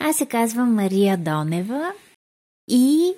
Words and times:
Аз 0.00 0.16
се 0.16 0.26
казвам 0.26 0.74
Мария 0.74 1.16
Донева 1.16 1.92
и 2.68 3.14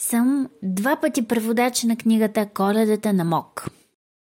съм 0.00 0.48
два 0.62 0.96
пъти 0.96 1.28
преводач 1.28 1.82
на 1.82 1.96
книгата 1.96 2.48
Коледата 2.54 3.12
на 3.12 3.24
Мок. 3.24 3.66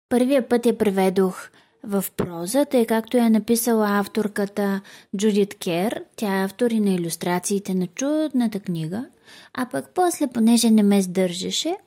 Първия 0.10 0.50
път 0.50 0.66
я 0.66 0.78
преведох 0.78 1.50
в 1.84 2.06
проза, 2.18 2.66
тъй 2.66 2.86
както 2.86 3.18
я 3.18 3.30
написала 3.30 4.00
авторката 4.00 4.82
Джудит 5.18 5.56
Кер. 5.56 6.04
Тя 6.16 6.42
е 6.42 6.44
автор 6.44 6.72
и 6.72 6.80
на 6.80 6.90
иллюстрациите 6.90 7.74
на 7.74 7.88
чудната 7.88 8.60
книга. 8.60 9.06
А 9.54 9.66
пък 9.66 9.90
после, 9.96 10.28
понеже 10.28 10.72
не 10.72 10.84
ме 10.84 11.02
сдържаше, 11.02 11.78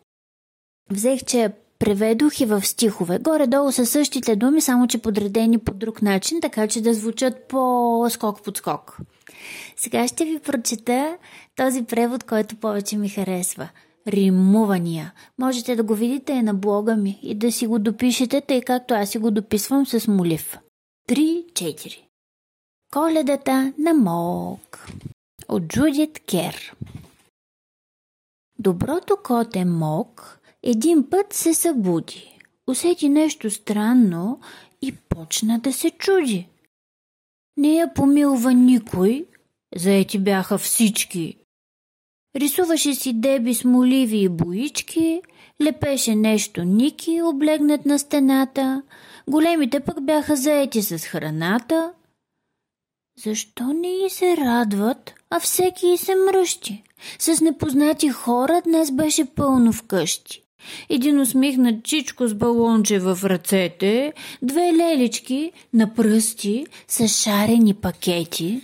взех, 0.91 1.25
че 1.25 1.41
я 1.41 1.53
преведох 1.79 2.41
и 2.41 2.45
в 2.45 2.67
стихове. 2.67 3.19
Горе-долу 3.19 3.73
са 3.73 3.87
същите 3.87 4.37
думи, 4.37 4.61
само 4.61 4.87
че 4.87 4.99
подредени 4.99 5.59
по 5.59 5.75
друг 5.75 6.03
начин, 6.03 6.41
така 6.41 6.67
че 6.67 6.83
да 6.83 6.95
звучат 6.95 7.49
по-скок 7.49 8.43
под 8.43 8.57
скок. 8.57 8.99
Сега 9.77 10.09
ще 10.09 10.25
ви 10.25 10.39
прочета 10.39 11.17
този 11.57 11.85
превод, 11.85 12.25
който 12.25 12.57
повече 12.57 12.97
ми 12.97 13.09
харесва. 13.09 13.69
Римувания. 14.09 15.13
Можете 15.39 15.77
да 15.77 15.83
го 15.83 15.95
видите 15.95 16.43
на 16.43 16.55
блога 16.55 16.97
ми 16.97 17.19
и 17.23 17.35
да 17.35 17.53
си 17.53 17.67
го 17.67 17.79
допишете, 17.79 18.41
тъй 18.41 18.63
както 18.63 18.95
аз 18.95 19.11
си 19.11 19.19
го 19.19 19.31
дописвам 19.31 19.87
с 19.87 20.09
молив. 20.09 20.59
3-4 21.09 21.99
Коледата 22.93 23.73
на 23.79 23.95
Мок 23.95 24.87
от 25.49 25.63
Джудит 25.63 26.19
Кер 26.19 26.75
Доброто 28.59 29.17
коте 29.25 29.65
Мок 29.65 30.38
един 30.63 31.11
път 31.11 31.33
се 31.33 31.55
събуди, 31.55 32.39
усети 32.67 33.09
нещо 33.09 33.51
странно 33.51 34.41
и 34.83 34.93
почна 34.93 35.59
да 35.59 35.73
се 35.73 35.91
чуди. 35.91 36.49
Не 37.57 37.75
я 37.75 37.95
помилва 37.95 38.55
никой, 38.55 39.27
заети 39.77 40.19
бяха 40.19 40.59
всички. 40.59 41.37
Рисуваше 42.37 42.95
си 42.95 43.13
деби 43.13 43.55
с 43.55 43.65
моливи 43.65 44.19
и 44.19 44.29
боички, 44.29 45.23
лепеше 45.63 46.15
нещо 46.15 46.65
Ники, 46.65 47.23
облегнат 47.23 47.87
на 47.87 47.99
стената, 47.99 48.83
големите 49.29 49.81
пък 49.81 50.05
бяха 50.05 50.37
заети 50.37 50.83
с 50.83 50.99
храната. 50.99 51.93
Защо 53.25 53.73
не 53.73 53.89
и 54.07 54.11
се 54.11 54.37
радват, 54.37 55.15
а 55.31 55.41
всеки 55.41 55.87
и 55.87 55.97
се 55.97 56.15
мръщи? 56.15 56.85
С 57.19 57.41
непознати 57.41 58.09
хора 58.09 58.63
днес 58.65 58.91
беше 58.91 59.25
пълно 59.25 59.73
вкъщи. 59.73 60.48
Един 60.89 61.21
усмихнат 61.21 61.85
чичко 61.85 62.27
с 62.27 62.35
балонче 62.35 62.99
в 62.99 63.19
ръцете, 63.25 64.13
две 64.43 64.73
лелички 64.73 65.53
на 65.73 65.95
пръсти 65.95 66.67
с 66.89 67.09
шарени 67.09 67.75
пакети. 67.75 68.63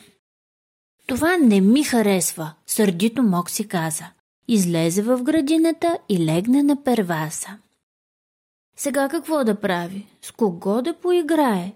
Това 1.07 1.37
не 1.37 1.61
ми 1.61 1.85
харесва, 1.85 2.53
сърдито 2.67 3.23
Мок 3.23 3.51
си 3.51 3.69
каза. 3.69 4.05
Излезе 4.49 5.03
в 5.03 5.23
градината 5.23 5.99
и 6.09 6.25
легна 6.25 6.63
на 6.63 6.83
перваса. 6.85 7.59
Сега 8.77 9.09
какво 9.09 9.45
да 9.45 9.61
прави? 9.61 10.07
С 10.23 10.31
кого 10.31 10.83
да 10.83 10.95
поиграе? 10.95 11.73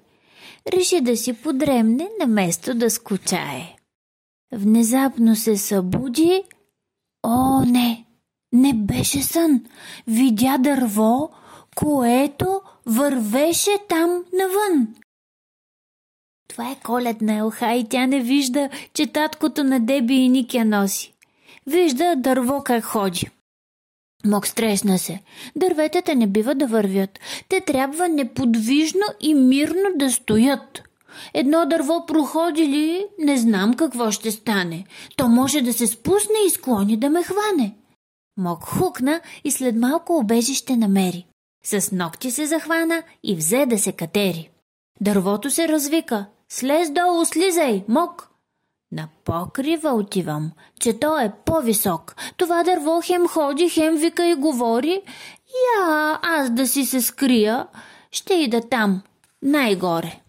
Реши 0.72 1.00
да 1.00 1.16
си 1.16 1.32
подремне, 1.32 2.08
наместо 2.20 2.74
да 2.74 2.90
скучае. 2.90 3.76
Внезапно 4.52 5.36
се 5.36 5.56
събуди. 5.56 6.42
О, 7.22 7.64
не! 7.64 8.07
Не 8.52 8.74
беше 8.74 9.22
сън. 9.22 9.64
Видя 10.06 10.58
дърво, 10.58 11.30
което 11.76 12.60
вървеше 12.86 13.70
там 13.88 14.10
навън. 14.10 14.88
Това 16.48 16.70
е 16.70 16.80
коледна 16.84 17.36
елха 17.36 17.74
и 17.74 17.88
тя 17.88 18.06
не 18.06 18.20
вижда, 18.20 18.68
че 18.94 19.06
таткото 19.06 19.64
на 19.64 19.80
Деби 19.80 20.14
и 20.14 20.28
Ник 20.28 20.54
я 20.54 20.64
носи. 20.64 21.14
Вижда 21.66 22.14
дърво 22.16 22.62
как 22.64 22.84
ходи. 22.84 23.30
Мок 24.26 24.46
стресна 24.46 24.98
се. 24.98 25.20
Дърветата 25.56 26.14
не 26.14 26.26
бива 26.26 26.54
да 26.54 26.66
вървят. 26.66 27.18
Те 27.48 27.60
трябва 27.60 28.08
неподвижно 28.08 29.04
и 29.20 29.34
мирно 29.34 29.88
да 29.96 30.10
стоят. 30.10 30.82
Едно 31.34 31.66
дърво 31.66 32.06
проходи 32.06 32.62
ли, 32.62 33.06
не 33.18 33.36
знам 33.36 33.74
какво 33.74 34.10
ще 34.10 34.30
стане. 34.30 34.84
То 35.16 35.28
може 35.28 35.60
да 35.60 35.72
се 35.72 35.86
спусне 35.86 36.36
и 36.46 36.50
склони 36.50 36.96
да 36.96 37.10
ме 37.10 37.22
хване. 37.22 37.74
Мок 38.38 38.64
хукна 38.64 39.20
и 39.44 39.50
след 39.50 39.76
малко 39.76 40.16
обежище 40.16 40.76
намери. 40.76 41.26
С 41.64 41.92
ногти 41.92 42.30
се 42.30 42.46
захвана 42.46 43.02
и 43.22 43.36
взе 43.36 43.66
да 43.66 43.78
се 43.78 43.92
катери. 43.92 44.50
Дървото 45.00 45.50
се 45.50 45.68
развика. 45.68 46.26
Слез 46.48 46.90
долу, 46.90 47.24
слизай, 47.24 47.84
мок! 47.88 48.28
На 48.92 49.08
покрива 49.24 49.90
отивам, 49.90 50.52
че 50.80 50.98
то 51.00 51.20
е 51.20 51.32
по-висок. 51.44 52.16
Това 52.36 52.64
дърво 52.64 53.00
хем 53.04 53.28
ходи, 53.28 53.68
хем 53.68 53.96
вика 53.96 54.26
и 54.26 54.34
говори. 54.34 55.02
Я, 55.78 56.18
аз 56.22 56.50
да 56.50 56.66
си 56.66 56.84
се 56.84 57.00
скрия, 57.00 57.66
ще 58.10 58.34
ида 58.34 58.60
там, 58.68 59.02
най-горе. 59.42 60.20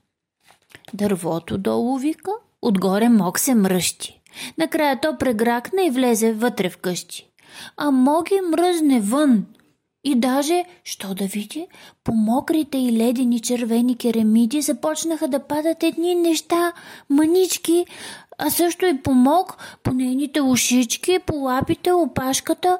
Дървото 0.93 1.57
долу 1.57 1.97
вика, 1.97 2.31
отгоре 2.61 3.09
мок 3.09 3.39
се 3.39 3.55
мръщи. 3.55 4.21
Накрая 4.57 5.01
то 5.01 5.17
прегракна 5.17 5.83
и 5.83 5.89
влезе 5.89 6.33
вътре 6.33 6.69
в 6.69 6.77
къщи 6.77 7.28
а 7.77 7.91
моги 7.91 8.41
мръзне 8.51 9.01
вън. 9.01 9.45
И 10.03 10.15
даже, 10.15 10.65
що 10.83 11.15
да 11.15 11.25
види, 11.25 11.67
по 12.03 12.11
мокрите 12.11 12.77
и 12.77 12.97
ледени 12.97 13.39
червени 13.39 13.97
керамиди 13.97 14.61
започнаха 14.61 15.27
да 15.27 15.39
падат 15.39 15.83
едни 15.83 16.15
неща, 16.15 16.73
манички, 17.09 17.85
а 18.37 18.49
също 18.49 18.85
и 18.85 19.01
по 19.01 19.13
мок, 19.13 19.57
по 19.83 19.93
нейните 19.93 20.41
ушички, 20.41 21.19
по 21.25 21.35
лапите, 21.35 21.91
опашката. 21.91 22.79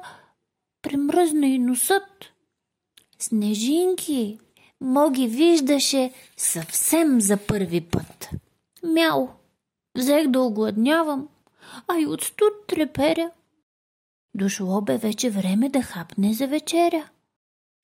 Премръзна 0.82 1.46
и 1.46 1.58
носът. 1.58 2.02
Снежинки, 3.18 4.38
Моги 4.80 5.26
виждаше 5.26 6.12
съвсем 6.36 7.20
за 7.20 7.36
първи 7.36 7.80
път. 7.80 8.30
Мяу, 8.82 9.28
взех 9.98 10.28
да 10.28 10.40
огладнявам, 10.40 11.28
а 11.88 11.98
и 11.98 12.06
от 12.06 12.22
студ 12.22 12.52
треперя. 12.66 13.30
Дошло 14.34 14.80
бе 14.80 14.98
вече 14.98 15.30
време 15.30 15.68
да 15.68 15.82
хапне 15.82 16.34
за 16.34 16.46
вечеря. 16.46 17.08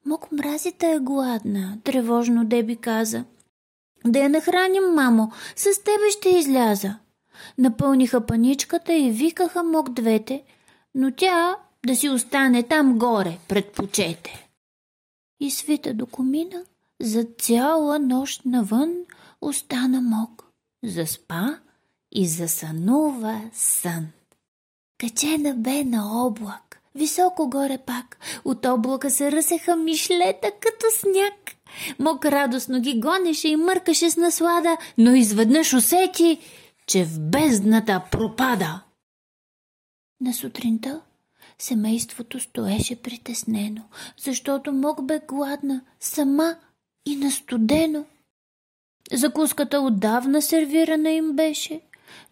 Мок 0.06 0.32
мразите 0.32 0.92
е 0.92 0.98
гладна, 0.98 1.78
тревожно 1.84 2.44
Деби 2.44 2.76
каза. 2.76 3.24
Да 4.04 4.18
я 4.18 4.28
нахраним, 4.28 4.84
мамо, 4.94 5.32
с 5.56 5.64
тебе 5.64 6.10
ще 6.10 6.28
изляза. 6.28 6.98
Напълниха 7.58 8.26
паничката 8.26 8.94
и 8.94 9.10
викаха 9.10 9.62
Мок 9.62 9.90
двете, 9.90 10.42
но 10.94 11.10
тя 11.10 11.56
да 11.86 11.96
си 11.96 12.08
остане 12.08 12.62
там 12.62 12.98
горе, 12.98 13.38
предпочете. 13.48 14.48
И 15.40 15.50
свита 15.50 15.94
до 15.94 16.06
комина, 16.06 16.64
за 17.00 17.24
цяла 17.38 17.98
нощ 17.98 18.44
навън 18.44 18.94
остана 19.40 20.00
Мок. 20.00 20.44
Заспа 20.84 21.58
и 22.12 22.26
засънува 22.26 23.40
сън. 23.52 24.06
Качена 24.98 25.54
бе 25.54 25.84
на 25.84 26.26
облак, 26.26 26.80
високо 26.94 27.50
горе 27.50 27.78
пак. 27.78 28.18
От 28.44 28.66
облака 28.66 29.10
се 29.10 29.32
ръсеха 29.32 29.76
мишлета 29.76 30.50
като 30.60 30.86
сняг. 30.90 31.34
Мок 31.98 32.24
радостно 32.24 32.80
ги 32.80 33.00
гонеше 33.00 33.48
и 33.48 33.56
мъркаше 33.56 34.10
с 34.10 34.16
наслада, 34.16 34.76
но 34.98 35.14
изведнъж 35.14 35.74
усети, 35.74 36.38
че 36.86 37.04
в 37.04 37.20
бездната 37.20 38.02
пропада. 38.10 38.82
На 40.20 40.34
сутринта 40.34 41.00
семейството 41.58 42.40
стоеше 42.40 43.02
притеснено, 43.02 43.82
защото 44.18 44.72
Мок 44.72 45.06
бе 45.06 45.20
гладна, 45.28 45.80
сама 46.00 46.56
и 47.06 47.16
настудено. 47.16 48.04
Закуската 49.12 49.80
отдавна 49.80 50.42
сервирана 50.42 51.10
им 51.10 51.32
беше, 51.32 51.80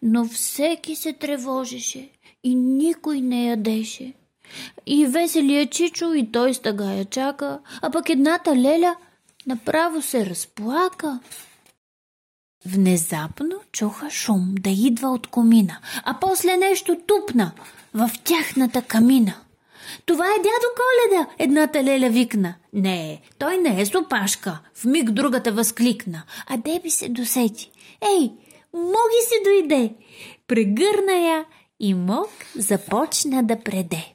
но 0.01 0.25
всеки 0.25 0.95
се 0.95 1.13
тревожеше 1.13 2.09
и 2.43 2.55
никой 2.55 3.21
не 3.21 3.45
ядеше. 3.45 4.13
И 4.85 5.05
веселия 5.05 5.69
Чичо 5.69 6.13
и 6.13 6.31
той 6.31 6.53
стъга 6.53 6.93
я 6.93 7.05
чака, 7.05 7.59
а 7.81 7.89
пък 7.89 8.09
едната 8.09 8.55
леля 8.55 8.95
направо 9.47 10.01
се 10.01 10.25
разплака. 10.25 11.19
Внезапно 12.65 13.55
чуха 13.71 14.09
шум 14.09 14.55
да 14.59 14.69
идва 14.69 15.09
от 15.09 15.27
комина, 15.27 15.79
а 16.03 16.17
после 16.21 16.57
нещо 16.57 16.97
тупна 17.07 17.51
в 17.93 18.11
тяхната 18.23 18.81
камина. 18.81 19.33
Това 20.05 20.25
е 20.25 20.37
дядо 20.37 20.67
Коледа, 20.75 21.29
едната 21.39 21.83
леля 21.83 22.09
викна. 22.09 22.53
Не, 22.73 23.21
той 23.39 23.57
не 23.57 23.81
е 23.81 23.85
сопашка, 23.85 24.59
в 24.73 24.85
миг 24.85 25.11
другата 25.11 25.51
възкликна, 25.51 26.23
а 26.47 26.57
Деби 26.57 26.89
се 26.89 27.09
досети. 27.09 27.71
Ей, 28.17 28.31
моги 28.75 29.21
си 29.27 29.43
дойде! 29.43 29.95
Прегърна 30.47 31.13
я 31.13 31.45
и 31.79 31.93
Мок 31.93 32.29
започна 32.55 33.43
да 33.43 33.59
преде. 33.59 34.13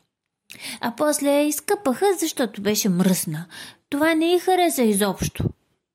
А 0.80 0.94
после 0.96 1.28
я 1.28 1.42
изкъпаха, 1.42 2.06
защото 2.18 2.62
беше 2.62 2.88
мръсна. 2.88 3.46
Това 3.88 4.14
не 4.14 4.34
й 4.34 4.38
хареса 4.38 4.82
изобщо. 4.82 5.44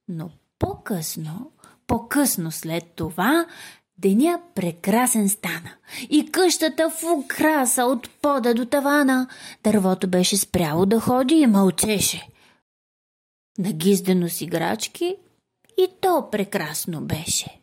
Но 0.08 0.30
по-късно, 0.60 1.52
по-късно 1.88 2.52
след 2.52 2.84
това, 2.96 3.46
Деня 3.98 4.42
прекрасен 4.56 5.30
стана 5.30 5.72
и 6.10 6.32
къщата 6.32 6.90
в 6.90 7.04
украса 7.04 7.84
от 7.84 8.10
пода 8.22 8.54
до 8.54 8.66
тавана. 8.66 9.28
Дървото 9.64 10.08
беше 10.08 10.38
спряло 10.38 10.86
да 10.86 11.00
ходи 11.00 11.36
и 11.36 11.48
мълчеше. 11.48 12.28
Нагиздено 13.58 14.30
с 14.30 14.42
играчки 14.42 15.16
и 15.78 15.88
то 16.02 16.30
прекрасно 16.32 17.02
беше. 17.02 17.60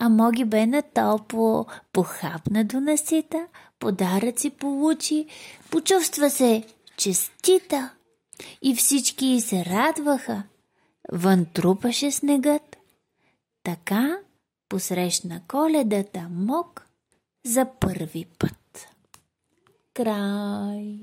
А 0.00 0.08
Моги 0.08 0.44
бе 0.44 0.66
на 0.66 0.82
топло, 0.82 1.66
похапна 1.92 2.64
до 2.64 2.80
насита, 2.80 3.46
подаръци 3.78 4.50
получи, 4.50 5.26
почувства 5.70 6.30
се 6.30 6.64
честита 6.96 7.90
и 8.62 8.76
всички 8.76 9.40
се 9.40 9.64
радваха. 9.64 10.42
Вън 11.12 11.46
трупаше 11.54 12.10
снегът. 12.10 12.76
Така 13.62 14.18
посрещна 14.68 15.40
коледата 15.48 16.28
Мок 16.30 16.86
за 17.44 17.66
първи 17.80 18.24
път. 18.38 18.88
Край 19.94 20.98